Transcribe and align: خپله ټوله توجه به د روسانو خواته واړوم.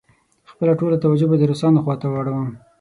خپله 0.51 0.73
ټوله 0.79 0.97
توجه 1.03 1.27
به 1.29 1.35
د 1.39 1.43
روسانو 1.51 1.83
خواته 1.83 2.07
واړوم. 2.09 2.47